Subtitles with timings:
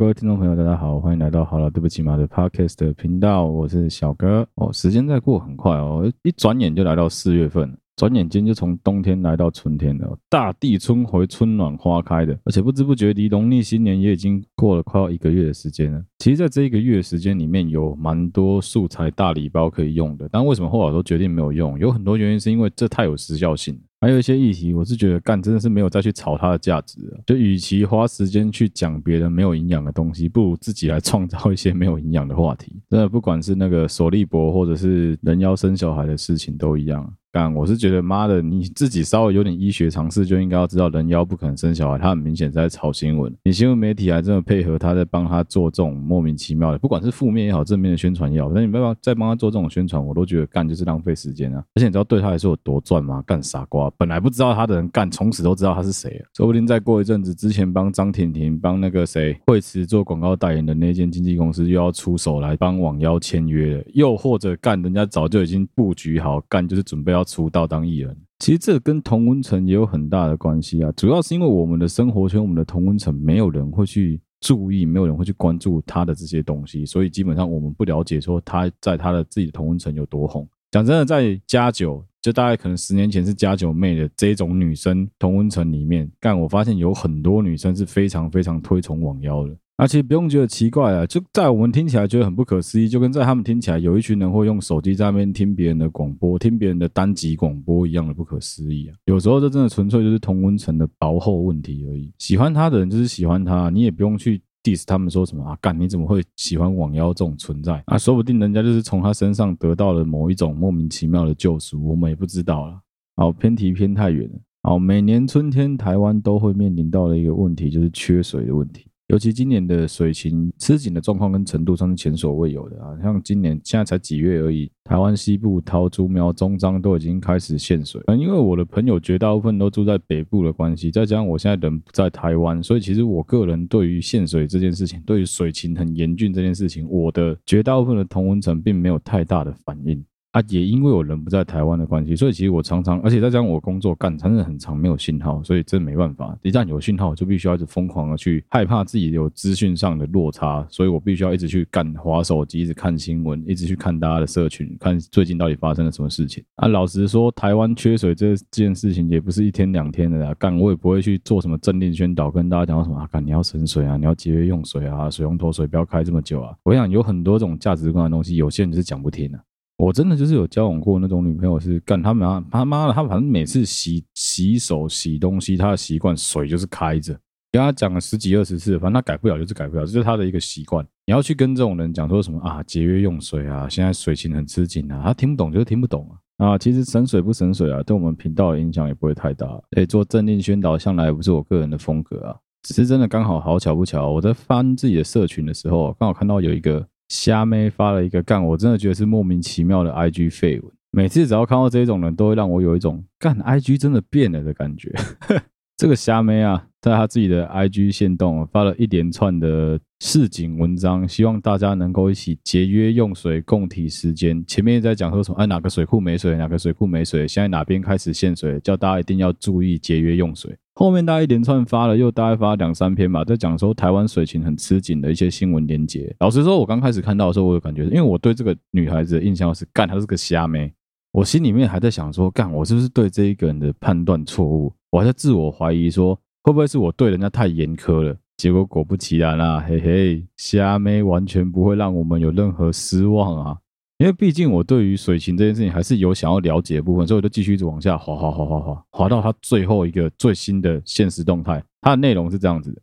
[0.00, 4.48] 各位听众朋友，大家好，欢迎来到好了，对不起嘛的 Podcast 的频道，我是小哥。
[4.54, 7.76] 哦，时间在过很快哦，一转眼就来到四月份。
[7.96, 16.02] 转眼间就从冬天来到春天了，大地春回，春暖花开的，而且不知不觉离农历新年也已经过了快要一个月的时间了。
[16.18, 21.78] 其实，在这一个月的时间里面，有蛮多素材大礼包可以用的，但为什么后来都决定没有用？
[21.78, 23.80] 有很多原因是因为这太有时效性了。
[24.02, 27.20] 还有一些议题，我是觉得干真的是没有再去炒它的价值了。
[27.26, 32.74] 就与其花时间去讲别人没有营养的东西，不如自己来创造一些没有营养的话题。
[32.88, 37.14] 真的，不管是那个索利博，或者是人妖生小孩的事情，都一样。
[37.32, 43.32] 干，我是觉得妈的，你自己稍微有点医学常识，就应该要知道人妖不可能生小孩，他很明显在炒新闻。
[43.44, 51.64] 你新闻媒体还这么配合他，在帮他做这种莫名其妙的，不管是负面也好，正面的宣传也好，那你没办法再帮他做这种宣传，我都觉得干就是浪费时间啊！
[51.74, 53.22] 而且你知道对他来说有多赚吗？
[53.24, 68.16] 干傻瓜，本来不知道他的人干，从此都知道他是谁了，说不定再过一阵子，之前帮张婷婷、帮那个谁惠慈做广告代言的那间经纪公司又要出手来帮网妖签约了，又或者干人家早就已经布局好，干就是准备要要出道当艺人。
[68.38, 80.48] 其实这跟同温层也有很大的关系啊，主要是因为我们的生活圈，我们的同温层没有人会去注意，没有人会去关注他的这些东西，所以基本上我们不了解说他在他的自己的同温层有多红。
[80.70, 89.54] 讲真的，在加九，就大概可能十年前是加九妹的这种女生同温层里面，但我发现有很多女生是非常非常推崇网妖的。
[89.80, 98.96] 而且不用觉得奇怪啊，就在我们听起来觉得很不可思议，就跟在他们听起来有一群人会用手机在那边听别人的广播，听别人的单集广播一样的不可思议啊。
[99.06, 102.12] 有时候这真的纯粹就是同温层的薄厚问题而已。
[102.18, 107.96] 喜欢他的人就是喜欢他，你也不用去 diss 他们说什么啊，干你怎么会喜欢网妖这种存在啊？
[107.96, 112.78] 说不定人家就是从他身上得到了某一种莫名其妙的救赎，我们也不知道了。
[113.16, 114.38] 好，偏题偏太远了。
[114.62, 118.84] 好，每年春天台湾都会面临到的一个问题就是缺水的问题。
[119.10, 122.96] 尤其今年的水情吃紧的状况跟程度上是前所未有的啊！
[123.02, 128.00] 像今年现在才几月而已，台湾西部桃竹苗中彰都已经开始限水。
[128.06, 140.04] 嗯，因为我的朋友绝大部分都住在北部的关系，再加上我现在人不在台湾，所以其实我个人对于限水这件事情，对于水情很严峻这件事情，我的绝大部分的同温层并没有太大的反应。
[140.32, 146.38] 啊，也因为我人不在台湾的关系，所以其实我常常，而且再加上我工作干，真的很长没有信号，所以真没办法。
[146.42, 156.44] 一旦有信号，我就必须要一直疯狂的去害怕自己有资讯上的落差，所以我必须要一直去干滑手机，一直看新闻，一直去看大家的社群，看最近到底发生了什么事情。
[156.54, 166.54] 啊，老实说，台湾缺水这件事情也不是一天两天的啦，干我也不会去做什么政令宣导，跟大家讲什么啊，干你要省水啊，你要节约用水啊，水龙头水不要开这么久啊。
[166.62, 169.40] 我想有很多这种价值观的东西，有些人是讲不听的。
[169.80, 177.18] 我真的就是有交往过那种女朋友，是干他们啊，他妈的，他反正每次洗洗手、洗东西，他的习惯水就是开着。
[177.50, 180.86] 跟他讲了十几二十次，反正他改不了就是改不了，这是他的一个习惯。
[181.06, 186.46] 你要去跟这种人讲说什么啊，节约用水啊，现在水情很吃紧啊，他听不懂就是听不懂啊。
[186.46, 189.46] 啊，其实省水不省水啊，对我们频道的影响也不会太大。
[189.76, 196.86] 诶，做政令宣导向来不是我个人的风格啊，只是真的刚好好巧不巧，我在翻自己的社群的时候，刚好看到有一个。
[197.10, 200.72] 虾妹发了一个干，我真的觉得是莫名其妙的 IG 废文。
[200.92, 204.92] 每次只要看到这种人，都会让我有一种干 IG 真的变了的感觉。
[205.76, 214.44] 这个虾妹啊，在他自己的 IG 线动发了一连串的市井文章，希望大家能够一起节约用水，共体时间。
[214.46, 215.38] 前面在讲说什么？
[215.38, 216.36] 哎，哪个水库没水？
[216.36, 217.26] 哪个水库没水？
[217.26, 218.60] 现在哪边开始限水？
[218.60, 220.54] 叫大家一定要注意节约用水。
[220.80, 226.16] 后面大概一连串发了，又大概发了两三篇吧，在讲说台湾水情很吃紧的一些新闻连结。
[226.20, 230.72] 老实说，我刚开始看到的时候，我有感觉，因为我对这个女孩子的印象是干，她是个虾妹。
[231.12, 234.72] 我心里面还在想说，干，我是不是对这一个人的判断错误？
[234.88, 238.16] 我还在自我怀疑说，会不会是我对人家太严苛了？
[238.38, 243.58] 结果果不其然啊，嘿嘿，虾妹完全不会让我们有任何失望啊。
[244.00, 251.62] 因为毕竟我对于水情这件事情还是有想要了解的部分，所以我就继续一直往下滑滑滑滑滑滑到它最后一个最新的限时动态。
[251.82, 252.80] 它的内容是这样子的。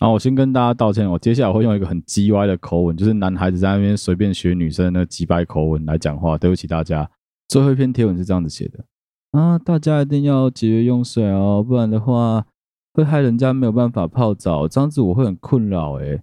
[0.00, 7.10] 好，我先跟大家道歉，我接下来会用一个很鸡歪的口吻，就是男孩子在那边随便学女生的鸡掰口吻来讲话，对不起大家。
[7.48, 8.84] 最后一篇贴文是这样子写的
[9.32, 12.44] 啊，大家一定要节约用水哦，不然的话
[12.92, 16.20] 会害人家没有办法泡澡，这样子我会很困扰诶。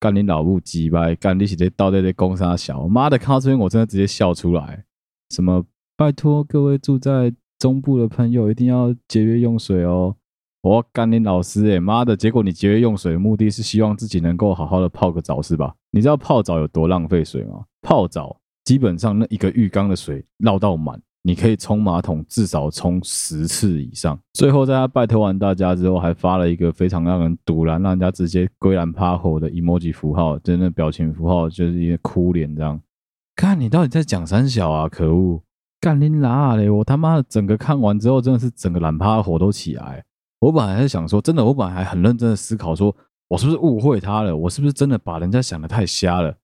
[0.00, 1.14] 干你老母鸡掰！
[1.16, 3.18] 干你是在倒在在攻杀小妈的！
[3.18, 4.84] 看到这边我真的直接笑出来。
[5.30, 5.64] 什么？
[5.96, 10.14] 拜托各位住在中部的朋友一定要节约用水哦！
[10.62, 12.16] 我干你老师诶，妈的！
[12.16, 15.74] 结果你节约用水的目的是希望自己能够好好的泡个澡是吧？
[15.90, 17.64] 你知道泡澡有多浪费水吗？
[17.82, 24.18] 泡澡基本上那一个浴缸的水绕到满，你可以冲马桶至少冲十次以上。
[24.32, 32.80] 最后在他拜托完大家之后，还发了一个非常让人堵然，让人家直接归然趴火的 emoji 符号，真的表情符号，就是一个哭脸这样。
[33.36, 34.88] 看你到底在讲三小啊！
[34.88, 35.42] 可恶，
[35.80, 36.68] 干你拉嘞！
[36.68, 40.04] 我他妈的整个看完之后，真的是整个懒趴火都起来。
[40.40, 42.94] 我本来还在想说，真的，我本来还很认真的思考说，
[43.28, 44.36] 我是不是误会他了？
[44.36, 46.34] 我是不是真的把人家想得太瞎了？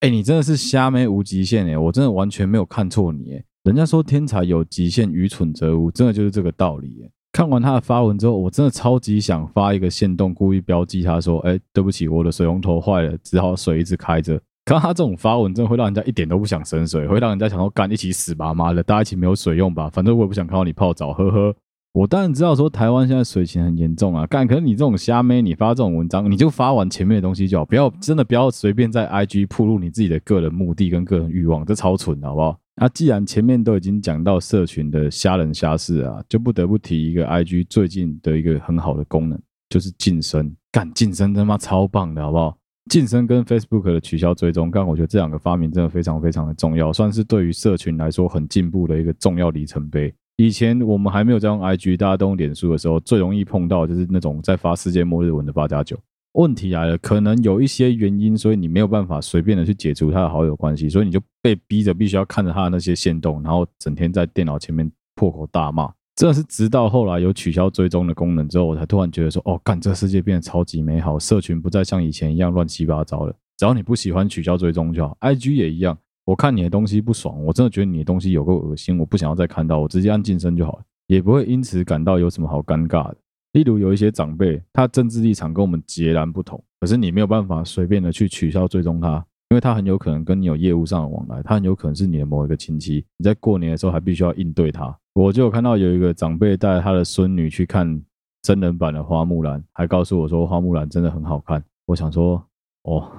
[0.00, 1.76] 哎，你真的是瞎没无极限哎！
[1.76, 3.44] 我真的完全没有看错你哎！
[3.68, 7.06] 人家说天才有极限，愚蠢则无，真的就是这个道理！
[7.30, 19.90] 看完他的发文之后，我真的超级想发一个限动，故意标记他说：“哎，对不起，我的水龙头坏了，只好水一直开着。”看他这种发文，真的会让人家一点都不想省水，会让人家想说干一起死吧妈的，大家一起没有水用吧？
[19.90, 21.54] 反正我也不想看到你泡澡，呵呵。
[21.92, 32.58] 我当然知道说台湾现在水情很严重啊，干，可是你这种瞎妹，你发这种文章，你就发完前面的东西就好，不要真的不要随便在 IG 铺露你自己的个人目的跟个人欲望，这超蠢的好不好？
[32.80, 39.38] 那既然前面都已经讲到社群的虾人虾事啊，就不得不提一个 IG 最近的一个很好的功能，
[39.68, 42.56] 就是晋升，干晋升他妈超棒的好不好？
[42.88, 50.14] 晋升跟 Facebook 的取消追踪，干我觉得这两个发明真的非常非常的重要，算是对于社群来说很进步的一个重要里程碑。
[50.36, 55.98] 以前我们还没有在用 IG，大家都用脸书的时候，最容易碰到就是那种在发世界末日文的八加九。
[56.38, 65.92] 问题来了，可能有一些原因，所以你没有办法随便的去解除他的好友关系，所以你就被逼着必须要看着他的那些线动，然后整天在电脑前面破口大骂。
[66.14, 73.34] 真的是直到后来有取消追踪的功能之后，我才突然觉得说，哦，干，这世界变得超级美好，社群不再像以前一样乱七八糟了。
[73.56, 75.98] 只要你不喜欢取消追踪就好，IG 也一样。
[76.24, 83.16] 我看你的东西不爽，我真的觉得你的东西有够恶心，我不想要再看到，我直接按晋升就好了，也不会因此感到有什么好尴尬的。
[83.58, 89.16] 例如有一些长辈，他政治立场跟我们截然不同，可是你没有办法随便的去取消追踪他，
[89.50, 94.96] 因为他很有可能跟你有业务上的往来，他很有可能是你的某一个亲戚，你在过年的时候还必须要应对他。
[95.14, 98.00] 我就有看到有一个长辈带他的孙女去看
[98.42, 101.60] 真人版的花木兰，还告诉我说花木兰真的很好看。
[101.86, 102.40] 我想说，
[102.84, 103.10] 哦。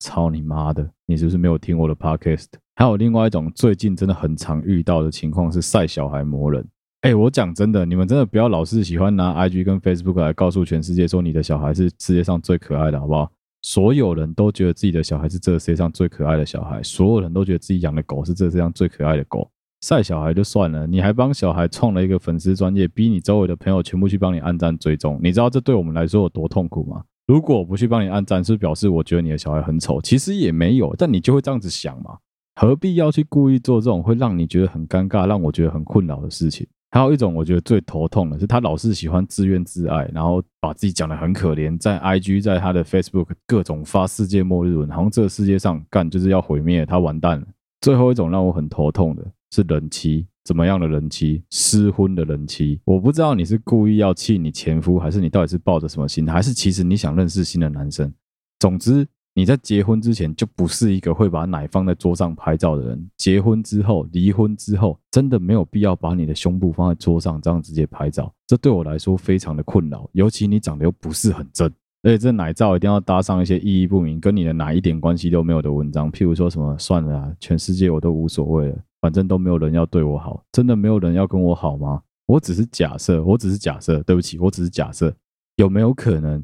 [0.00, 0.86] 操你妈的！
[1.06, 2.48] 你是不是没有听我的 podcast？
[2.74, 6.66] 还有另外一种最近真的很常遇到的情况是晒小孩磨人。
[7.04, 13.30] 哎，我讲真的，你们真的不要老是喜欢拿 IG 跟 Facebook 来告诉全世界说你的小孩是世界上最可爱的，好不好？
[13.60, 19.46] 所有人都觉得自己的小孩是这个世界上最可爱的小孩，所有人都觉得自己养的狗是这个世界上最可爱的狗。
[19.82, 27.02] 晒小孩就算了，你还帮小孩创了一个粉丝专业，逼你周围的朋友全部去帮你按赞追踪，你知道这对我们来说有多痛苦吗？
[27.26, 30.00] 如果我不去帮你按赞，是表示我觉得你的小孩很丑。
[30.00, 32.16] 其实也没有，但你就会这样子想嘛？
[32.58, 36.66] 何必要去故意做这种会让你觉得很尴尬、让我觉得很困扰的事情？
[36.94, 47.46] 还有一种我觉得最头痛的是，他老是喜欢自怨自艾，然后把自己讲得很可怜，在 IG、在他的 Facebook 各种发世界末日文，好像这个世界上干就是要毁灭，他完蛋了。
[47.80, 50.24] 最后一种让我很头痛的是人妻。
[50.44, 51.42] 怎么样的人妻？
[51.50, 52.78] 失婚的人妻？
[52.84, 58.14] 我不知道你是故意要气你前夫，还是你到底是抱着什么心态，还是其实你想认识新的男生？
[58.60, 59.04] 总之，
[59.36, 63.10] 你在结婚之前就不是一个会把奶放在桌上拍照的人。
[63.16, 68.32] 结婚之后，离婚之后，真的没有必要把你的胸部放在桌上这样直接拍照。
[68.46, 71.68] 这对我来说非常的困扰，尤其你长得又不是很正，
[72.04, 78.78] 而且这奶照一定要搭上一些意义不明、跟你的奶一点关系都没有的文章，譬如说什么算了啊，全世界我都无所谓了。
[79.00, 82.00] 反正都没有人要对我好，真的没有人要跟我好吗？
[82.24, 85.14] 我只是假设，我只是假设，对不起，我只是假设，
[85.56, 86.42] 有没有可能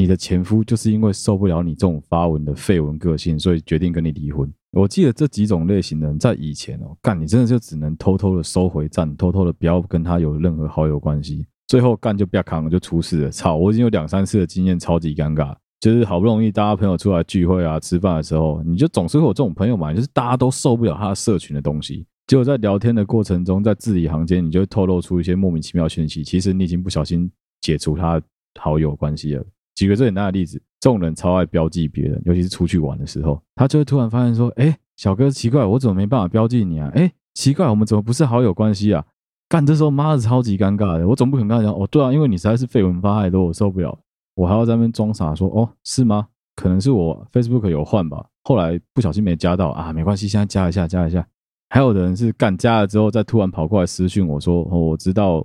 [0.00, 4.50] 你的前夫就是因为受不了你这种发文的废文个性，所以决定跟你离婚？
[4.70, 13.30] 我记得这几种类型的人在以前哦，干你真的就只能偷偷的收回赞，偷偷的不要跟他有任何好友关系，最后干就不要扛了，就出事了。
[13.30, 15.54] 操，我已经有两三次的经验，超级尴尬。
[15.80, 22.06] 就是好不容易大家朋友出来聚会啊、吃饭的时候，你就总是会有这种朋友嘛，就是大家都受不了他的社群的东西。
[22.26, 26.24] 结果在聊天的过程中，在字里行间，你就透露出一些莫名其妙讯息。
[26.24, 27.30] 其实你已经不小心
[27.60, 28.18] 解除他
[28.58, 29.44] 好友关系了。
[29.80, 36.90] 举个最简单的例子，这种人超爱标记别人，尤其是出去玩的时候，他就会突然发现说：“哎，小哥，奇怪，我怎么没办法标记你啊？
[36.94, 39.02] 哎，奇怪，我们怎么不是好友关系啊？”
[39.48, 43.98] 干，这时候妈的超级尴尬的，我总不可能跟他讲：“哦，对啊，因为你实在是废文发太多，我受不了。”
[44.36, 46.28] 我还要在那边装傻说：“哦，是吗？
[46.56, 51.26] 可能是我 Facebook 有换吧，后来不小心没加到啊，没关系，现在加一下，加一下。”
[51.72, 55.42] 还有的人是干加了之后，再突然跑过来私讯我说：“哦，我知道，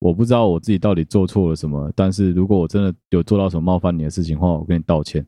[0.00, 5.26] 我不知道我自己到底做错了什么，但是如果我真的有做到什么冒犯你的事情的话，我跟你道歉。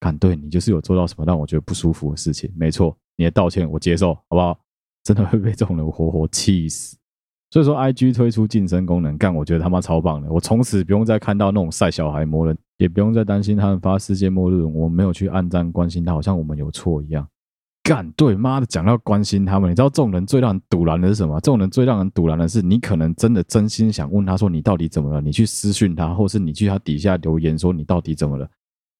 [0.00, 4.58] 敢，对你就是有做到什么让我觉得不舒服的事情，没错，你的道歉我接受，好不好？
[5.04, 6.96] 真的会被这种人活活气死。”
[7.52, 10.32] 所以说，IG 推出晋升功能，干，我觉得他妈超棒的。
[10.32, 17.28] 我从此不用再看到那种晒小孩魔人，也不用再担心他们发世界末日，我没有去暗赞关心他，好像我们有错一样。
[17.82, 21.40] 干对妈的，讲到关心他们，你知道这种人最让人堵拦的是什么？
[21.40, 25.20] 这种人最让人堵拦的是，你可能真的真心想问他说你到底怎么了？
[25.20, 28.48] 你去私讯他，或是你去他底下留言说你到底怎么了？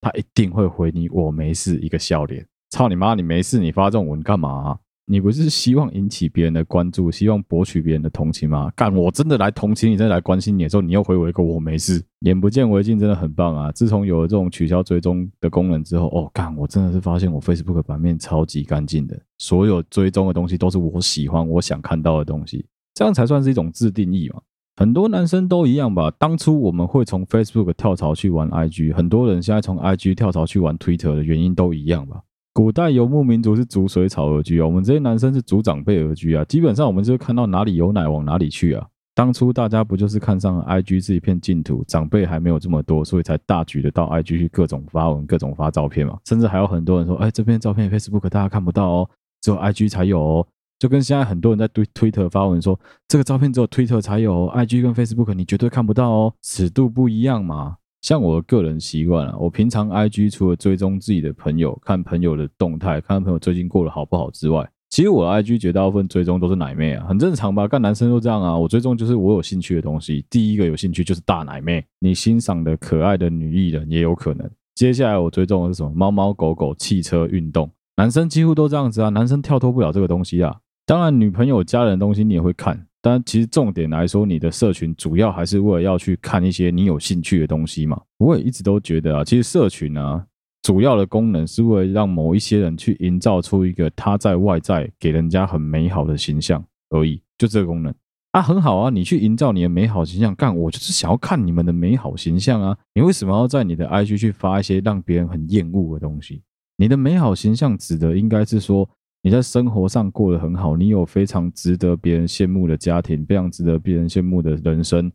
[0.00, 2.46] 他一定会回你我没事，一个笑脸。
[2.70, 3.14] 操你妈！
[3.14, 4.78] 你没事，你发这种文干嘛？
[5.10, 8.70] 你不是希望引起别人的关注，希望博取别人的同情吗？
[8.76, 13.72] 干，我真的来同情你，真的来关心你的时候，你又回我一个我没事，眼不见为净，真的很棒啊！
[13.72, 22.64] 自从有了这种取消追踪的功能之后，哦，干，我真的是发现我 Facebook 版面超级干净的，所有追踪的东西都是我喜欢、我想看到的东西，
[22.94, 24.40] 这样才算是一种自定义嘛。
[24.76, 26.08] 很多男生都一样吧？
[26.20, 32.22] 当初我们会从 Facebook 跳槽去玩 IG，很多人现在从 IG 跳槽去玩 Twitter 的原因都一样吧？
[32.52, 36.44] 古代游牧民族是逐水草而居啊，我们这些男生是逐长辈而居啊。
[36.44, 38.86] 基本上我们就是看到哪里有奶往哪里去啊。
[39.14, 46.18] 当初大家不就是看上 IG 这一片净土，长辈还没有这么多，所以才大举的到 IG 去各种发文、各种发照片嘛。
[46.26, 49.10] 甚至还有很多人说，哎，这篇照片 Facebook 大家看不到哦，
[49.42, 50.46] 只有 IG 才有哦。
[50.78, 57.76] 就跟现在很多人在推 Twitter 发文说，这个照片只有 Twitter 才有哦，IG 跟 Facebook 你绝对看不到哦，尺度不一样嘛。
[58.02, 67.68] 像我个人习惯啊，我平常 IG 除了追踪自己的朋友，看朋友的动态，看朋友最近过得好不好之外，其实我的 IG 绝大部分追踪都是奶妹啊，很正常吧？
[67.68, 68.56] 干男生都这样啊。
[68.56, 74.50] 我追踪就是我有兴趣的东西，第一个有兴趣就是大奶妹，你欣赏的可爱的女艺人也有可能。
[74.74, 75.90] 接下来我追踪的是什么？
[75.94, 80.56] 猫猫狗狗、汽车、运动，男生几乎都这样子啊，男生跳脱不了这个东西啊。
[80.86, 82.86] 当然，女朋友、家人的东西你也会看。
[83.02, 87.98] 但其实重点来说，你的社群主要还是为了要去看一些你有兴趣的东西嘛。
[88.18, 90.22] 我也一直都觉得啊，其实社群啊，
[90.62, 97.94] 主要的功能是为了让某一些人去营造出一个他在外在给人家很美好的形象而已，就这个功能
[98.32, 102.76] 啊，很好啊，你去营造你的美好形象，干，我就是想要看你们的美好形象啊。
[102.94, 106.42] 你为什么要在你的 IG 去发一些让别人很厌恶的东西？
[106.76, 108.86] 你的美好形象指的应该是说。
[109.22, 115.12] 你在生活上过得很好，你有非常值得别人羡慕的家庭，非常值得别人羡慕的人生。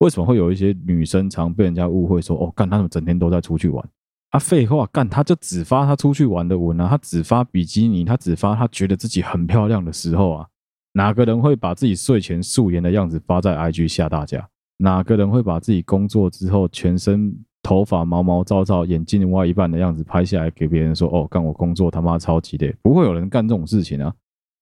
[0.00, 3.88] 为什么会有一些女生常被人家误会说，哦，干，他们整天都在出去玩
[4.30, 4.38] 啊？
[4.38, 10.46] 废话，干，他就只发他出去玩的文啊，他只发比基尼，他只发他觉得自己很漂亮的时候啊。
[10.92, 14.48] 哪个人会把自己睡前素颜的样子发在 IG 吓大家？
[14.76, 17.34] 哪个人会把自己工作之后全身？
[17.62, 24.14] 头发毛毛躁躁，眼镜歪一半的样子拍下来给别人说：“哦，干我工作他妈超级累。”不会有人干这种事情啊！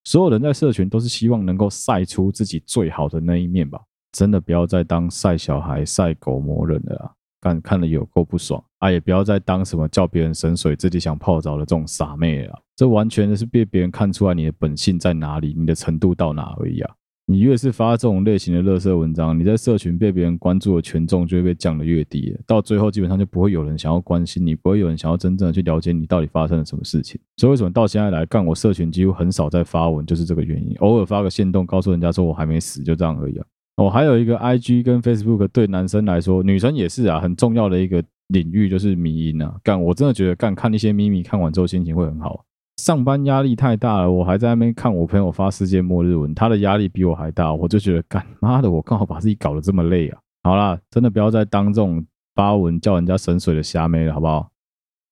[0.04, 3.80] 所有人在社群都是希望能够晒出自己最好的那一面吧？
[4.12, 7.12] 真的不要再当晒小孩、晒狗魔人了啊！
[7.40, 8.90] 干看了有够不爽啊！
[8.90, 12.58] 也不要再当什么叫别人省水、自己想泡澡的这种傻妹了。
[12.74, 16.94] 这完全是被别人看出来你的本性在哪里，你的程度到哪而已啊！
[17.28, 27.20] 你越是发这种类型的垃圾文章，你在社群被别人关注的权重就会被降得越低，到最后基本上就不会有人想要关心你，不会有人想要真正的去了解你到底发生了什么事情。
[27.36, 30.76] 所以为什么到现在来干，我社群几乎很少在发文，就是这个原因。
[30.78, 33.46] 偶尔发个线动，告诉人家说我还没死，就这样而已啊。
[33.78, 39.52] 哦，还有一个 IG 跟 Facebook 对男生来说，女生也是啊，很重要的一个领域就是迷因啊。
[39.64, 42.44] 干，我真的觉得干看一些咪咪，看完之后心情会很好。
[42.86, 50.20] 上班压力太大了，我还在那边看我朋友发世界末日文，他的压力比我还大，我就觉得干妈的，我刚好把自己搞得这么累啊！
[50.44, 54.48] 好啦，真的不要再当这种发文叫人家神水的瞎妹了，好不好？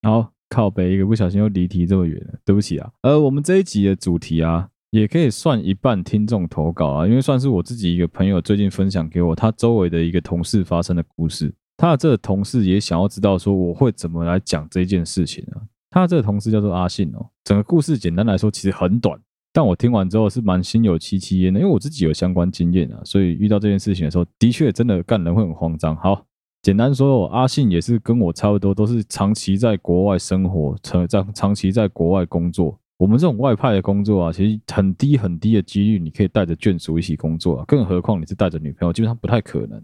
[0.02, 2.88] 好，靠北一个不小心又离题这么远了，对不起啊。
[3.02, 15.58] 呃，我们这一集的主题啊，也可以算一半听众投稿啊，因为算是我自己一个朋友最近分享给我他周围的一个同事发生的故事，他的这个同事也想要知道说我会怎么来讲这件事情啊。
[15.94, 19.16] 他这个同事叫做阿信哦，整个故事简单来说其实很短，
[19.52, 25.94] 但我听完之后是蛮心有戚戚焉的，因为我自己有相关经验啊，所以遇到这件事情的时候，的确真的干人会很慌张。
[25.96, 26.26] 好，
[26.62, 32.76] 简单说，阿信也是跟我差不多，都是长期在国外生活，长长长期在国外工作。
[32.96, 39.80] 我们这种外派的工作啊，其实很低很低的几率，你可以带着眷属一起工作啊，更何况你是带着女朋友，基本上不太可能。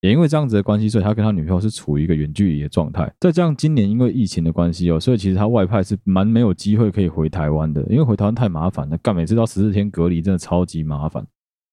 [0.00, 3.12] 也因为这样子的关系，所以他跟他女朋友是处于一个远距离的状态。
[3.20, 11.26] 再加上今年因为疫情的关系哦，所以其实他外派是蛮没有机会可以回台湾的，因为回台湾太麻烦了，干每次到十四天隔离，真的超级麻烦。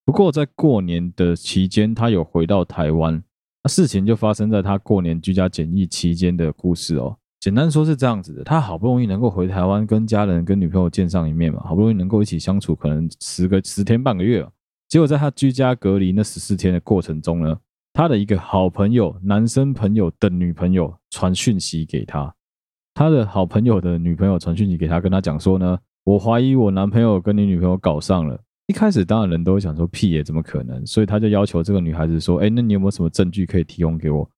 [0.03, 3.23] 不过在过年的期间，他有回到台湾，
[3.63, 7.17] 那事情就发生在他过年居家检疫期间的故事哦。
[7.39, 14.45] 简单说是这样子的，他好不容易能够回台湾跟家人、跟女朋友见上一面嘛，好不容易能够一起相处，可能十个十天半个月，
[14.89, 17.57] 结果在他居家隔离那十四天的过程中呢。
[17.97, 22.31] 他的一个好朋友，男生朋友的女朋友传讯息给他，
[22.93, 28.39] 他的好朋友的女朋友传讯息给他，跟他讲说呢，我怀疑我男朋友跟你女朋友搞上了。
[28.67, 30.85] 一开始当然人都会想说屁耶，怎么可能？
[30.85, 34.29] 所以他就要求这个女孩子说，哎，那你有没有什么证据可以提供给我？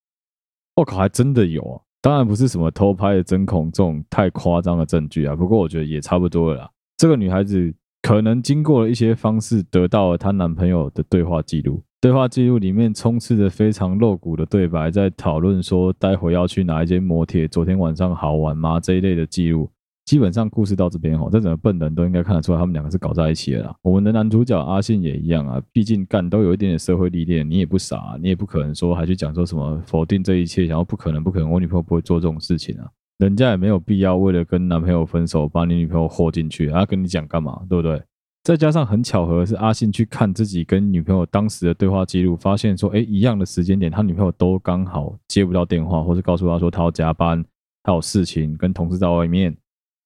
[0.77, 1.81] 我靠，还真的有啊！
[2.01, 6.71] 当然不是什么偷拍的针孔这种太夸张的证据啊，不过我觉得也差不多了啦。
[6.95, 11.83] 这个女孩子可能经过了一些方式，得到了她男朋友的对话记录。
[12.01, 18.79] 对话记录里面充斥着非常露骨的对白，在讨论说待会要去哪一间摩铁，昨天晚上好玩吗？
[18.79, 19.69] 这一类的记录。
[20.05, 23.75] 基本上故事到这边哦，这整个笨人都应该看得出来，他们两个是搞在一起的啦。
[23.81, 32.87] 我们的男主角阿信也一样啊，毕竟干都有一点点社会历练，你也不傻啊，你也不可能说还去讲说什么否定这一切，然后不可能不可能，我女朋友不会做这种事情啊。
[33.17, 38.01] 人家也没有必要为了跟男朋友分手，把你女朋友豁进去，他跟你讲干嘛，对不对？
[38.43, 47.43] 再加上很巧合是，阿信去看自己跟女朋友当时的对话记录，发现说，哎，一样的时间点，他女朋友都刚好接不到电话，或是告诉他说他要加班，
[47.84, 49.55] 他有事情跟同事在外面。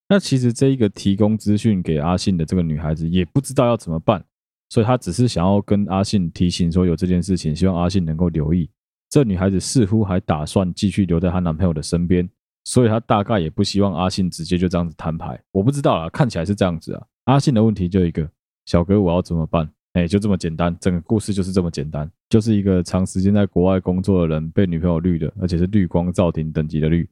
[0.09, 4.23] 那其实这一个提供资讯给阿信的这个女孩子也不知道要怎么办，
[4.69, 8.69] 所以她只是想要跟阿信提醒说有这件事情，希望阿信能够留意。
[9.09, 12.27] 这女孩子似乎还打算继续留在她男朋友的身边，
[12.63, 15.39] 所以她大概也不希望阿信直接就这样子摊牌。
[15.51, 17.03] 我不知道啦，看起来是这样子啊。
[17.25, 18.29] 阿信的问题就一个，
[18.65, 19.69] 小哥我要怎么办？
[19.93, 27.07] 哎，就这么简单，整个故事就是这么简单，就是一个长时间在国外工作的人被女朋友绿的，而且是绿光照顶等级的绿。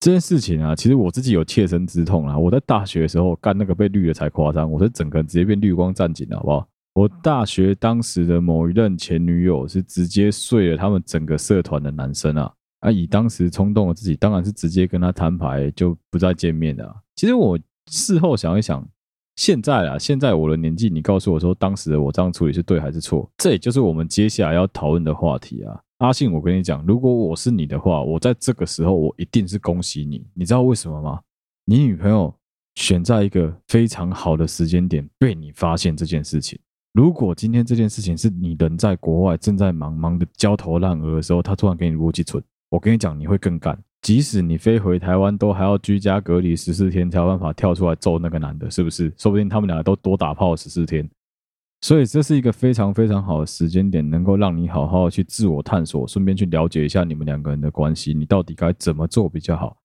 [0.00, 2.38] 这件事情啊，其实我自己有切身之痛啊。
[2.38, 6.68] 我在大学的时候干那个被绿的才夸张，我是整个人直接变绿光战警了，好不好？
[6.94, 12.50] 我大学当时的某一任前女友是直接睡了他们整个社团的男生啊，
[12.80, 16.96] 啊，以当时冲动的自己，当然是直接跟他摊牌，就不再见面了。
[17.14, 17.58] 其实我
[17.90, 18.86] 事后想一想，
[19.36, 23.30] 现在啊，现在我的年纪，你告诉我说当时的我这样处理是对还是错？
[23.36, 25.78] 这也就是我们接下来要讨论的话题啊。
[25.98, 30.26] 阿信，我跟你讲，如果我是你的话，我在这个时候我一定是恭喜你。
[30.34, 31.20] 你知道为什么吗？
[31.64, 32.34] 你女朋友
[32.76, 36.58] 选在一个非常好的时间点被你发现这件事情。
[36.92, 43.78] 如果今天这件事情是你人在国外正在忙忙的焦头烂额的时候，他突然给你逻辑存，我跟你讲，你会更干。
[44.06, 49.12] 即使你飞回台湾，都还要居家隔离十四天才有办法跳出来揍那个男的，是不是？
[49.18, 51.10] 说不定他们两个都多打炮十四天。
[51.80, 59.76] 所以这是一个非常非常好的时间点，能够让你好好去自我探索，顺便去了解一下你们两个人的关系，你到底该怎么做比较好。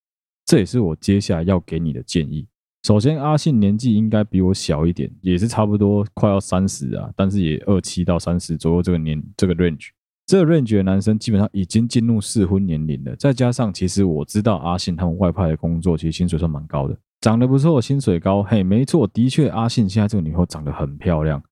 [0.46, 2.46] 这也是我接下来要给你的建议。
[2.84, 9.90] 首先，阿信年纪应该比我小一点，也是差不多快要三十啊，但是也二七到三十左右这个年这个 range。
[10.32, 13.14] 这个 range 的男生基本上已经进入适婚年龄了。
[13.18, 18.42] 再加上，其实我知道阿信他们外派的工作，其实薪水算蛮高的，长得不错，薪水高。
[18.42, 21.44] 嘿，没错，的确，阿信现在这个女朋友长得很漂亮。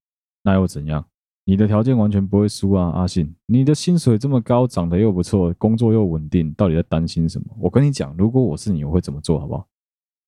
[0.44, 1.06] 那又怎样？
[1.44, 3.36] 你的条件完全不会输啊，阿信！
[3.48, 7.48] 你的薪水这么高，长得又不错，工作又稳定，到底在担心什么？
[7.60, 9.68] 我跟你讲，如果我是你，我会怎么做好不好？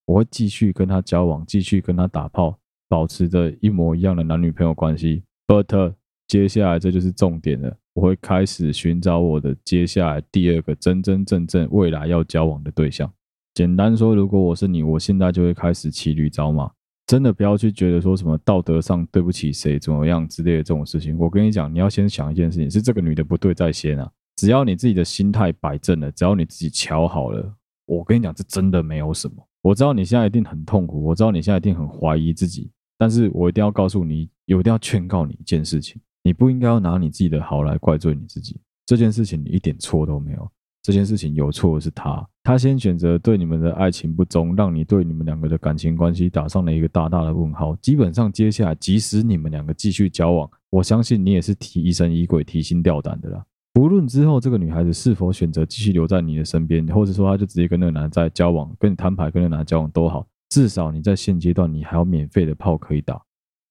[0.08, 2.60] 我会继续跟他交往，继续跟他打炮，
[2.90, 5.24] 保持着一模一样的男女朋友关系。
[5.48, 5.94] But
[6.28, 13.12] 接下来这就是重点了，我会开始寻找我的接下来第二个真真正正未来要交往的对象。
[13.54, 16.72] 简单说，如果我是你，我现在就会开始骑驴找马。
[17.08, 21.18] 真的不要去觉得说什么道德上对不起谁怎么样之类的这种事情。
[21.18, 24.10] 我跟你讲，你要先想一件事情，是这个女的不对在先啊。
[24.38, 27.54] 只要你自己的心态摆正了，只要你自己瞧好了，
[27.86, 29.36] 我跟你讲，这真的没有什么。
[29.62, 38.60] 我知道你现在一定很痛苦，我知道你现在一定很怀疑自己，但是我一定要告诉你，有一定要劝告你一件事情，你不应该要拿你自己的好来怪罪你自己。
[38.86, 40.52] 这件事情你一点错都没有。
[40.84, 47.76] 这件事情有错的是他，他先选择对你们的爱情不忠，让你对你们两个的感情关系打上了一个大大的问号。
[47.76, 53.46] 基本上，接下来即使你们两个继续交往，我相信你也是提疑神疑鬼、提心吊胆的啦。
[53.74, 63.22] 不论之后这个女孩子是否选择继续留在你的身边，或者说她就直接跟那个男的在交往，跟你摊牌，跟那个男的交往都好，至少你在现阶段你还有免费的炮可以打。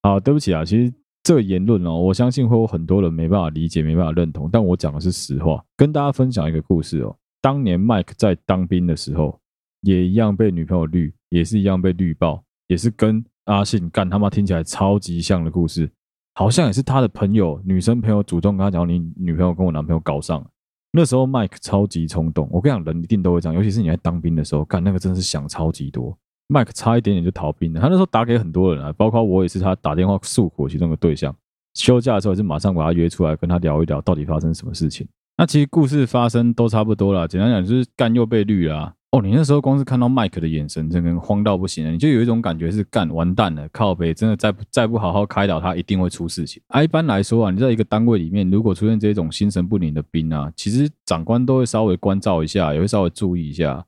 [0.02, 0.94] 好，对不起啊，其实。
[1.22, 5.62] 这个言论哦，我相信会有很多人没办法理解、没办法认同，但我讲的是实话。
[5.76, 9.38] 跟大家分享一个故事哦，当年 Mike 在当兵的时候，
[9.82, 15.90] 也一样被女朋友绿，也是一样被绿爆，也是跟阿信干他妈听起来超级像的故事，
[16.34, 20.46] 好像也是他的朋友、女生朋友主动跟他讲，你女朋友跟我男朋友搞上了。
[20.92, 26.16] 那时候 Mike 超级冲动，我跟你讲，人一定都会这样，尤其是你在当兵的时候，干那个真的是想超级多。
[26.50, 31.34] 麦克差一点点就逃兵了，他那时候打给很多人啊，包括我也是他打电话诉苦其中的对象。
[31.74, 35.06] 休假的时候也是马上把他约出来跟他聊一聊，到底发生什么事情。
[35.38, 38.92] 那其实故事发生都差不多了，简单讲就是干又被绿了啊。
[39.12, 46.60] 哦，你那时候光是看到麦克的眼神，真的慌到不行了，你就有一种感觉是干完蛋了，靠北，真的再不再不好好开导他，一定会出事情。
[46.68, 53.84] 啊，一般来说啊，你在一个单位里面，如果出现这种心神不宁的兵啊，其实长官都会稍微关照一下，也会稍微注意一下。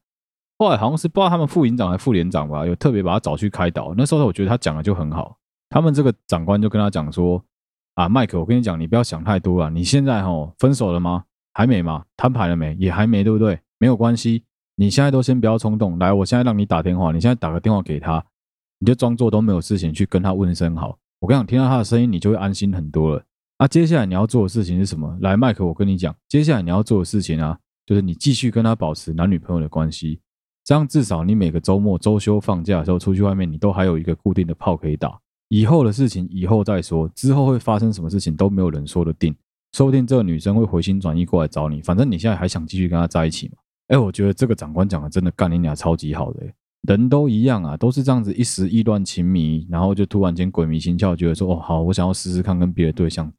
[0.62, 3.92] 后来好像是不知道他们副营长还是副连长吧，有特别把他找去开导。
[3.96, 5.36] 那时候我觉得他讲的就很好，
[5.68, 7.42] 他们这个长官就跟他讲说
[7.94, 9.68] ：“啊，麦克，我跟你讲，你不要想太多啊。
[9.68, 11.24] 你现在哦分手了吗？
[11.52, 12.04] 还没吗？
[12.16, 12.76] 摊牌了没？
[12.78, 13.58] 也还没，对不对？
[13.78, 14.44] 没有关系，
[14.76, 15.98] 你现在都先不要冲动。
[15.98, 18.24] 来，我现在让你打电话，你现在打个电话给他，
[18.78, 20.96] 你就装作都没有事情去跟他问声好。
[21.18, 23.22] 我跟你讲，听到他的声音，你就会安心很多了。
[23.58, 25.18] 啊，接下来你要做的事情是什么？
[25.20, 30.20] 来，麦克，我跟你讲，接下来你要做的事情啊，就是你继续跟他保持男女朋友的关系，
[30.64, 35.18] 这样至少你每个周末、周休放假的时候出去外面，你都还有一个固定的炮可以打。
[35.48, 39.34] 以后的事情以后再说，之后会发生什么事情都没有人说得定，
[39.72, 41.82] 说不定这个女生会回心转意过来找你。
[41.82, 43.54] 反正你现在还想继续跟她在一起嘛？
[43.88, 46.46] 哎，我觉得这个长官讲的真的干你俩超级好的，
[46.82, 53.30] 人都一样啊，都是这样子一时意乱情迷，然后就突然间鬼迷心窍，觉得说哦好，我想要试试看跟别的对象。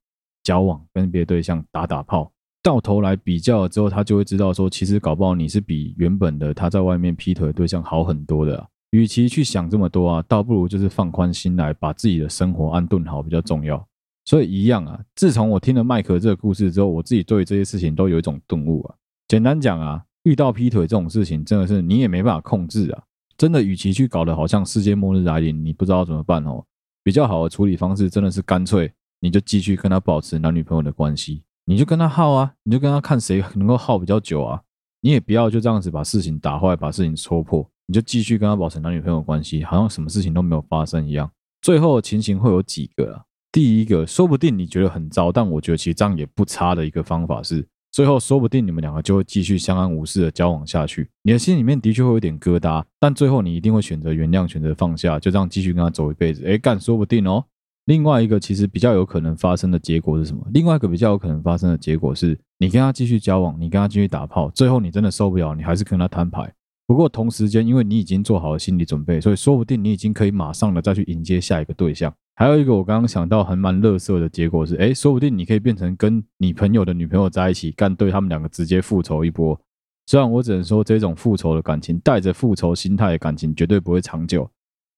[0.43, 2.29] 交往跟别的对象打打炮，
[2.63, 8.65] 到头来比较了之后，他就会知道说，其实搞不好你是比原本的他在外面劈腿的对象好很多的啊。
[8.91, 13.85] 与其去想这么多啊，倒不如就是放宽心来，把自己的生活安顿好比较重要。
[14.23, 18.95] 所以一样啊，自从我听了麦克这个故事之后，我自己对这些事情都有一种顿悟啊。
[19.27, 23.03] 简单讲啊，遇到劈腿这种事情，真的是你也没办法控制啊。
[23.37, 26.63] 真的，与其去搞得好像世界末日来临，你不知道怎么办哦，
[27.03, 28.89] 比较好的处理方式真的是干脆。
[29.19, 34.61] 你就继续跟他保持男女朋友的关系，你就跟他耗啊，你就跟他看谁能够耗比较久啊。
[35.01, 41.29] 你也不要就这样子把事情打坏，把事情戳破，你就继续跟他保持男女朋友关系，好像什么事情都没有发生一样。
[41.61, 43.23] 最后的情形会有几个啊？
[43.51, 51.09] 第一个，说不定你觉得很糟，但我觉得其实这样也不差的一个方法是，最后说不定你们两个就会继续相安无事的交往下去。
[51.21, 56.43] 你的心里面的确会有点疙瘩，但最后你一定会选择原谅，选择放下，就这样继续跟他走一辈子。
[56.45, 57.45] 哎，干，说不定哦。
[57.85, 60.41] 另外一个其实比较有可能发生的结果是什么？
[60.53, 66.53] 另外一个比较有可能发生的结果是，你跟他继续交往，你跟他继续打炮，最后你真的受不了，你还是跟他摊牌。
[66.85, 72.13] 不过同时间，因为你已经做好了心理准备，所以说不定你已经可以马上的再去迎接下一个对象。
[72.35, 79.59] 还有一个我刚刚想到还蛮乐色的结果是，诶，说不定你可以变成跟你朋友的女朋友在一起，干对他们两个直接复仇一波。
[80.07, 84.49] 虽然我只能说这种复仇的感情，带着复仇心态的感情绝对不会长久。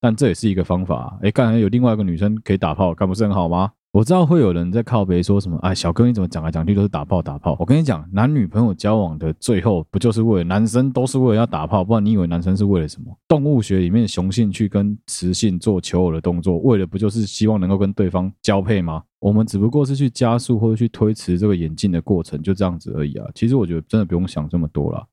[0.01, 1.17] 但这也是一个方法！
[1.21, 3.71] 哎，刚才有另外一个女生可以打炮，干不是很好吗？
[3.91, 7.55] 我知道会有人在靠北说什么，哎，小哥你怎么讲来讲去都是打炮打炮？
[7.57, 11.81] 我跟你讲，男女朋友交往的最后不就是为了男生都是为了要打炮？
[11.81, 13.17] 不然你以为男生是为了什么？
[13.25, 19.01] 动物学里面雄性去跟雌性做求偶的动作，为了不就是希望能够跟对方交配吗？
[19.19, 23.25] 我们只不过是去加速或者去推迟这个演进的过程，就这样子而已啊！
[23.33, 25.07] 其实我觉得真的不用想这么多了。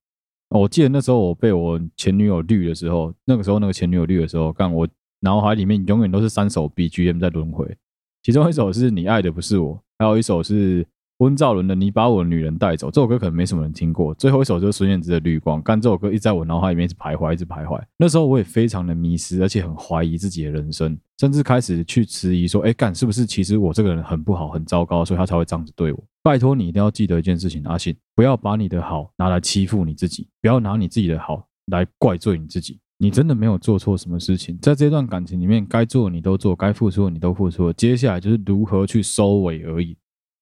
[0.60, 4.86] 我记得那时候我被我前女友绿的时候，那个时候那个前女友绿的时候，干我
[5.20, 7.76] 脑海里面永远都是三首 BGM 在轮回，
[8.22, 10.86] 其中一首是你爱的不是我，还有一首是
[11.18, 12.90] 温兆伦的你把我的女人带走。
[12.90, 14.12] 这首歌可能没什么人听过。
[14.14, 15.62] 最后一首就是孙燕姿的绿光。
[15.62, 17.80] 干这首歌一直在我脑海里面一直徘徊，一直徘徊。
[17.96, 26.04] 那时候我也非常的迷失，而且很怀疑自己的人生，甚至开始去质疑说：哎，干是不是其实我这个人很不好，很糟糕，所以他才会这样子对我？
[26.22, 32.78] 拜托你一定要记得一件事情，阿信，不要把你的好拿来欺负你自己，不要拿你自己的好来怪罪你自己。
[32.98, 39.96] 你真的没有做错什么事情，在这段感情里面，该做的你都做，该付出的你都付出了，接下来就是如何去收尾而已。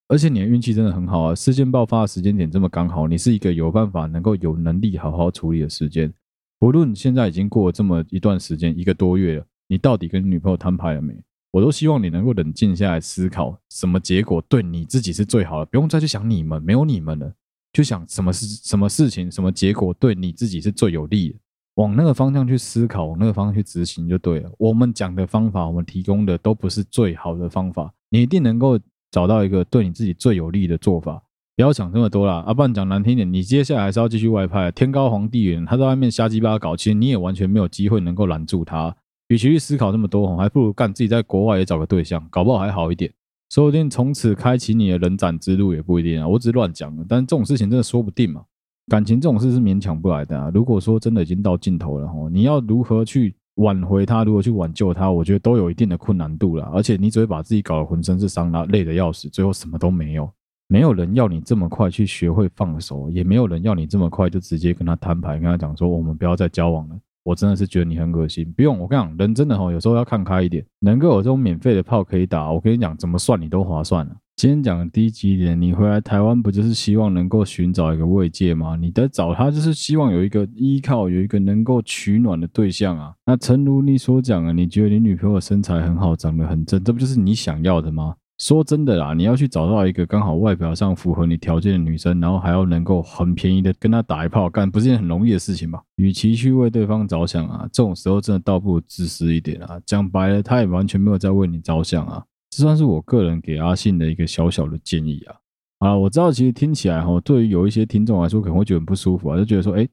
[0.08, 6.12] 而且你的运气真的很好啊，事件爆发的时间点这么刚好，你是一个有办法能够有能力好好处理的时间。
[6.58, 11.14] 不论现在已经过了这么一段时间，一个多月了，你到底跟女朋友摊牌了没？
[11.52, 17.32] 我都希望你能够冷静下来思考，什么结果对你自己是最好的，不用再去想你们，没有你们了，
[17.72, 21.38] 就想什么事、什么事情、什么结果对你自己是最有利的，
[21.74, 24.50] 往那个方向去思考，往那个方向去执行就对了。
[24.58, 28.78] 我们讲的方法，我们提供的都不是最好的方法，你一定能够
[29.10, 31.20] 找到一个对你自己最有利的做法。
[31.56, 38.96] 不要想这么多啦，阿、啊、不然讲难听点，你接下来还是要继续外派，天高皇帝远，他在外面瞎鸡巴搞，其实你也完全没有机会能够拦住他。
[39.30, 43.12] 与其去思考这么多，还不如干自己在国外也找个对象，搞不好还好一点。
[43.48, 46.26] 说不定从此开启你的人斩之路也不一定啊。
[46.26, 48.42] 我只是乱讲，但这种事情真的说不定嘛。
[48.88, 50.50] 感情这种事是勉强不来的啊。
[50.52, 56.64] 如果说真的已经到尽头了吼，你要如何去挽回他，如何去挽救他，我觉得都有一定的困难度了。
[56.74, 60.28] 而且你只会把自己搞得浑身是伤，然后累得要死，最后什么都没有。
[60.66, 66.96] 没有人要你这么快去学会放手，也没有人要你这么快就直接跟他摊牌，跟他讲说我们不要再交往了。
[67.22, 74.16] 我真的是觉得你很恶心，不用我跟你讲，人真的哈，有时候要看开一点，能够有这种免费的炮可以打，我跟你讲，怎么算你都划算了。
[74.36, 78.74] 今天讲的低级一点，你回来台湾不就是希望能够寻找一个慰藉吗？
[78.74, 83.12] 你在找他就是希望有一个依靠，有一个能够取暖的对象啊。
[83.26, 88.14] 那诚如你所讲的，你觉得你女朋友身材很好，长得很正，这不就是你想要的吗？
[88.40, 95.82] 说真的啦，你要去找到一个刚好外表上符合你条件的女生，然后还要能够很便宜的跟她打一炮干，不是件很容易的事情吧？
[95.96, 99.78] 与其去为对方着想啊，这种时候真的倒不如自私一点啊。
[99.84, 102.24] 讲白了，他也完全没有在为你着想啊。
[102.48, 105.36] 这算是我个人给阿信的一个小小的建议啊。
[105.80, 109.84] 好了，我知道其实听起来哈，对于有一些听众来说可能会觉得很不舒服啊，就觉得说，哎，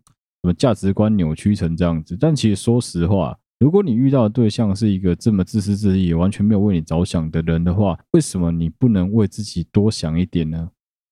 [0.41, 2.15] 怎么价值观扭曲成这样子？
[2.17, 3.37] 但其实说实话。
[3.59, 10.69] 如果你遇到的对象是一个这么自私自利、完全没有为你着想的人的话，为什么你不能为自己多想一点呢？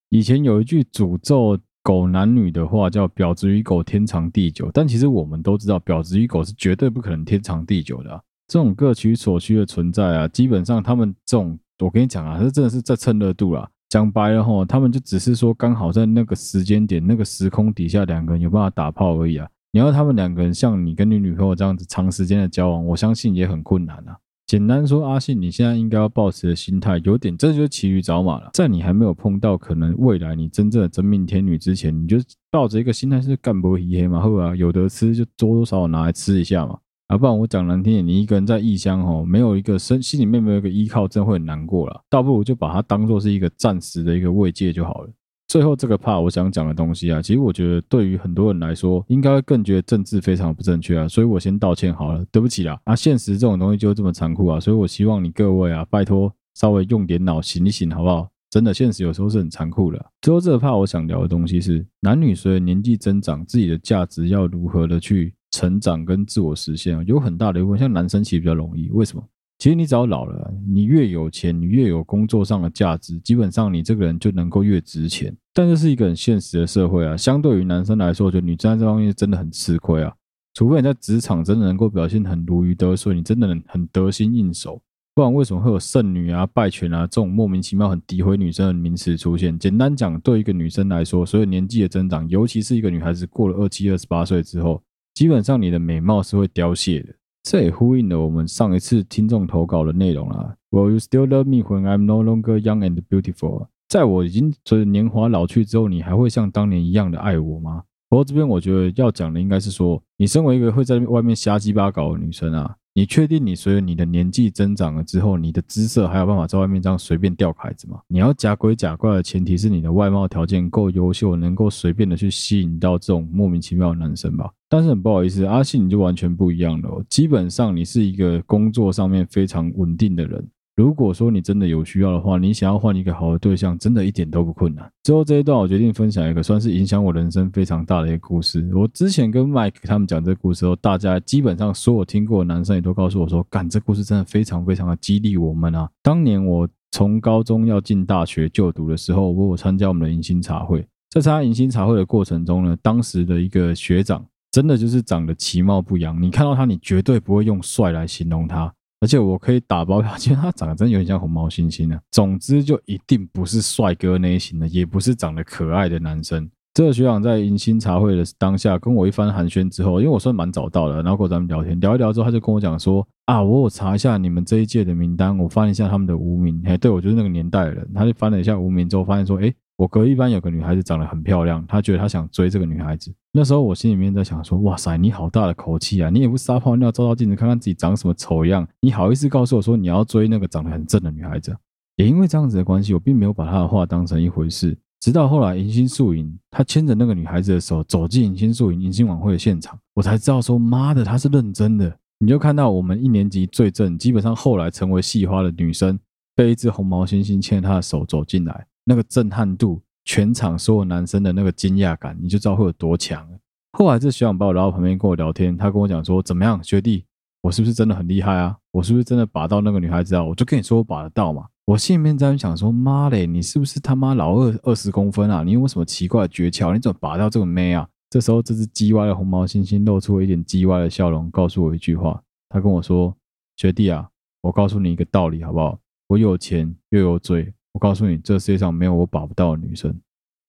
[0.09, 8.21] 以前有一句诅咒狗男女的话叫“婊子与狗天长地久”，但其实我们都知道，婊子与狗是绝对不可能天长地久的啊。
[8.47, 13.67] 这种各取所需的存在啊，基本上他们这种，我跟你讲啊，这真的是在蹭热度啊。
[13.89, 19.47] 讲白了齁，他们就只是说刚好在那个时间点、那个时空底下，两个人有办法打炮而已啊。
[19.75, 24.17] 你要他们两个人像你跟你女朋友这样子长时间的交往，我相信也很困难啊。
[24.47, 28.51] 简单说，阿信，你现在应该要抱持的心态有点，这就是骑驴找马了。
[28.53, 32.15] 在你还没有碰到可能未来你真正的真命天女之前，你就
[32.49, 36.79] 抱着一个心态是干不黑嘛，后啊有得吃就多多少少拿来吃一下嘛。
[37.07, 42.01] 啊，不然我讲难听点，你一个人在异乡哦，没有一个身心里面没有一个依靠，真会很难过了。
[42.09, 45.09] 倒不如就把它当做是一个暂时的一个慰藉就好了。
[45.47, 52.79] 最后这个 part 我想讲的东西啊，其实我觉得对于很多人来说，应该更觉得政治非常不正确啊，所以我先道歉好了，对不起啦。
[52.83, 58.27] 啊，现实这种东西就这么残酷啊，所以我希望你各位啊，拜托稍微用点脑醒一醒，好不好？
[58.49, 60.05] 真的，现实有时候是很残酷的。
[60.21, 65.33] 最后这个 part 我想聊的东西是，男女随着年纪增长，自己的价值要如何的去。
[65.51, 68.89] 成长跟自我实现有很大的一部分，像男生其实比较容易。
[68.89, 69.23] 为什么？
[69.57, 75.35] 其实你只要老了，你越有钱，你越有工作上的价值，基本上你这个人就能够越值钱。
[75.53, 77.15] 但这是一个很现实的社会啊。
[77.15, 80.13] 相对于男生来说，我觉得女生在这方面真的很吃亏啊。
[80.53, 84.81] 除非你在职场真的能够表现很如鱼得水，你真的能很得心应手。
[85.13, 89.57] 不然为什么会有剩女啊、败犬啊这种莫名其妙很诋毁女生的名词出现？
[89.57, 94.81] 简单讲，对一个女生来说，随着年纪的增长，尤其是一个女孩子过了二七、二十八岁之后。
[95.13, 100.55] 基本上你的美貌是会凋谢的，这也呼应了我们上一次听众投稿的内容啦。
[100.71, 103.67] Will you still love me when I'm no longer young and beautiful？
[103.87, 107.83] 在我已经随着年华老去之后，你还会像当年一样的爱我吗？
[108.09, 112.75] 不过这边我觉得要讲的应该是说，你身为一个会在外面瞎鸡巴搞的女生啊。
[112.97, 117.99] 你确定你随着你的年纪增长了之后，你的姿色还有办法在外面这样随便钓凯子吗？
[118.07, 124.49] 你要假鬼假怪的前提是你的外貌条件够优秀，能够随便的去吸引到这种莫名其妙的男生吧？
[124.69, 127.05] 但是很不好意思，阿信你就完全不一样了。
[127.09, 130.47] 基本上你是一个工作上面非常稳定的人。
[130.75, 134.91] 如果说你真的有需要的话，你想要换一个好的对象，真的一点都不困难。
[135.03, 138.69] 之后这一段，我决定分享一个算是影响我人生非常大的一个故事。
[138.73, 150.85] 我之前跟 Mike 他们讲这个故事后，大家基本上所有听过的男生也都告诉我说：“干，这故事真的非常非常的激励我们啊！”当年我从高中要进大学就读的时候，我有参加我们的迎新茶会。
[151.09, 158.73] 在参加迎新茶会的过程中呢，当时的一个学长真的就是长得其貌不扬，你看到他，你绝对不会用帅来形容他。
[159.01, 161.99] 而且我可以打包票，其实他长得真有点像红毛猩猩啊。
[162.11, 166.49] 总之就一定不是帅哥那一型的，也不是长得可爱的男生。
[166.73, 176.61] 这个学长在迎新茶会的当下，跟我一番寒暄之后，因为我算蛮早到的，然后跟咱们聊天聊一聊之后，他就跟我讲说啊，我有查一下你们这一届的名单，我翻一下他们的无名。
[176.65, 177.89] 哎，对，我就是那个年代的人。
[177.93, 179.53] 他就翻了一下无名之后，发现说，哎。
[179.77, 183.13] 我隔壁班有个女孩子长得很漂亮，他觉得他想追这个女孩子。
[183.33, 186.09] 那时候我心里面在想说：哇塞，你好大的口气啊！
[186.09, 191.53] 你也不撒泡尿，照照镜子看看自己长什么丑样，你好意思告诉我说你要追那个长得很正的女孩子？
[191.97, 194.77] 也因为这样子的关系，我并没有把他的话当成一回事。
[195.01, 201.93] 直到后来迎新树影，他牵着那个女孩子的手走进迎新树影迎新晚会的现场，我才知道说妈的，他是认真的。
[202.19, 205.99] 你就看到我们一年级最正，基本上后来成为系花的女生，
[206.33, 208.65] 被一只红毛猩猩牵着她的手走进来。
[208.85, 213.27] 那个震撼度，全场所有男生的那个惊讶感，你就知道会有多强。
[213.73, 217.03] 后来这学长把我拉到旁边跟我聊天，他跟我讲说：“怎么样，学弟，
[217.41, 218.55] 我是不是真的很厉害啊？
[218.71, 221.47] 我是不是真的把到那个女孩子啊？”我就跟你说我把得到嘛。
[221.65, 225.43] 我心里面在想说：“妈嘞，你是不是他妈老二二十公分啊？
[225.43, 226.71] 你有什么奇怪的诀窍？
[226.73, 233.13] 你怎么把到这个妹啊？”这时候，这只鸡歪的红毛猩猩露出了一点鸡歪的笑容，告诉我一句话：“他跟我说，
[233.57, 234.07] 学弟啊，
[234.41, 235.79] 我告诉你一个道理好不好？
[236.07, 239.93] 我有钱又有嘴。”我告诉你，这世界上没有我把不到的女生。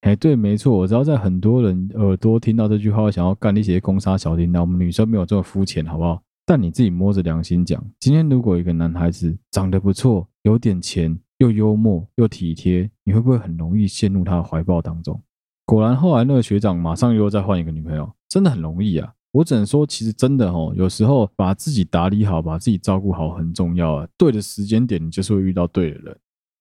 [0.03, 4.63] 哎，对，没错，我知道在很多人耳朵听到这句话，想要干一些攻杀小叮当。
[4.63, 6.23] 我们女生没有这么肤浅，好不好？
[6.47, 15.21] 但你自己摸着良心讲，今天如果一个男孩子长得不错，有点钱，又幽默又体贴，你会不会很容易陷入他的怀抱当中？
[15.65, 19.13] 果然，后来那个学长马上又再换一个女朋友，真的很容易啊。
[19.33, 24.09] 我只能说，其实真的哦，有时候把自己打理好，把自己照顾好很重要啊。
[24.17, 26.17] 对的时间点，你就是会遇到对的人。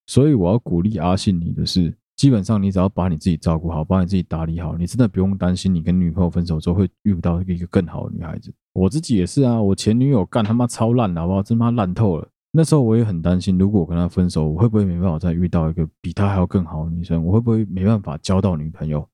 [0.08, 8.54] 所以我要鼓励阿信你的是，基本上你只要把你自己照顾好，把你自己打理好，你真的不用担心你跟女朋友分手之后会遇不到一个更好的女孩子。
[8.74, 11.42] 我自己也是啊，我前女友干他妈超烂的，好不好？
[11.42, 12.28] 真他妈烂透了。
[12.52, 17.22] 那时候我也很担心，如果我跟她分手，我会不会没办法再遇到一个比她还要更好的女生？
[17.26, 19.06] 我会不会没办法交到女朋友？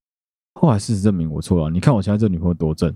[0.54, 1.72] 后来事实证明我错了。
[1.72, 2.96] 你看我现在这女朋友多正。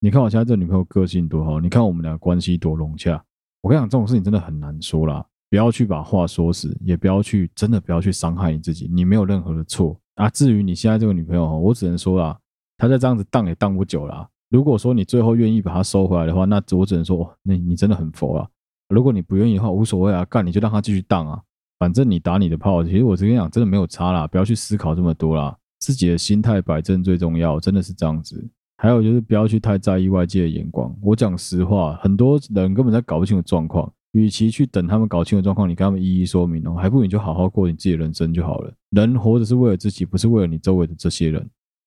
[0.00, 3.22] 你看我现在这女朋友个性多好，你看我们俩关系多融洽。
[3.62, 10.28] 我跟你讲，这种事情真的很难说啦，不要去把话说死，也不要去真的不要去伤害你自己，你没有任何的错啊。
[10.28, 12.36] 至于你现在这个女朋友，我只能说啦，
[12.76, 14.28] 她再这样子当也当不久啦。
[14.50, 18.48] 如果说你最后愿意把她收回来的话，那我只能说，那你真的很佛啊。
[18.88, 21.40] 如果你不愿意的话，无所谓啊，干你就让她继续当啊，
[21.78, 22.82] 反正你打你的炮。
[22.82, 28.44] 其实我跟你讲，真的没有差啦，不要去思考这么多啦，自己的心态摆正最重要，真的是这样子。
[28.78, 30.92] 还有就是不要去太在意外界的眼光。
[31.00, 33.88] 我讲实话，很多人根本在搞不清楚状况。
[34.14, 38.72] 与其去等他们搞清楚状况，你跟他们一一说明哦，还不如你就好好过你自己的人生就好了。
[38.90, 41.44] 人活着是为了自己，不是为了你周围的这些人。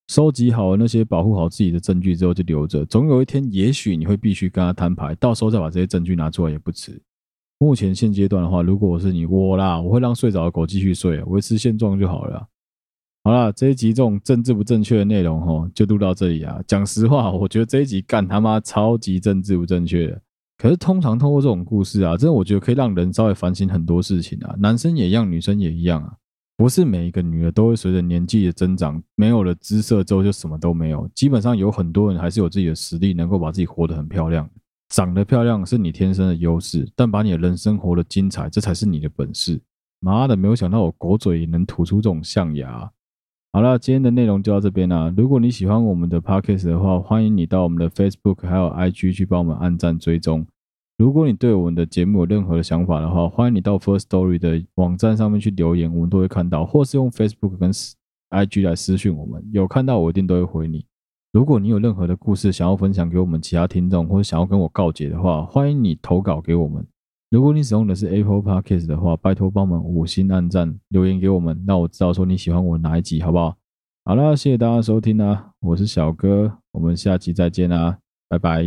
[0.10, 2.86] 收集好了那些保护好自己的证据之后，就留着。
[2.86, 7.02] 总有一天，也许你会必须跟他摊牌，到时候再把这些证据拿出来也不迟。
[7.60, 12.46] 目前现阶段的话，如果我是你，我啦，我会让睡着的狗继续睡，维持现状就好了。
[13.24, 16.62] 好了，这一集这种政治不正确的内容吼，就录到这里啊。
[16.68, 20.22] 讲实话，我觉得这一集干他妈超级政治不正确的。
[20.58, 24.56] 可是通常通过这种故事啊，真的我觉得可以让人稍微反省很多事情啊。
[24.58, 26.14] 男生也一样，女生也一样啊。
[26.56, 31.08] 不是每一个女的都会随着年纪的增长，没有了姿色之后就什么都没有。
[31.14, 34.50] 基本上有很多人还是有自己的实力，能够把自己活得很漂亮。
[34.90, 39.62] 长得漂亮是你天生的优势，但把你的人生活得精彩，这才是你的本事。
[40.00, 42.90] 妈的，没有想到我狗嘴也能吐出这种象牙。
[43.54, 45.12] 好了，今天的内容就到这边啦。
[45.18, 50.46] 如果你喜欢我们的 podcast 的话，欢迎你到我们的 Facebook 还有 IG 去帮我们按赞追踪。
[50.98, 57.72] 如果你对我们的节目有任何的想法的话，欢迎你到 First Story 的网站上面去留言，我们都会看到，或是用 Facebook 跟
[58.30, 60.86] IG 来私讯我们，有看到我一定都会回你。
[61.32, 66.86] 如果你有任何的故事想要分享给我们其他听众，或者想要跟我告解的话，欢迎你投稿给我们。
[67.30, 73.58] 如果你使用的是 Apple Podcast 的话，拜托帮我们五星按赞留言给我们，让我知道说你喜欢我哪一集，好不好？
[74.06, 78.64] 好了，谢谢大家收听啊，我是小哥，我们下期再见啦，拜拜。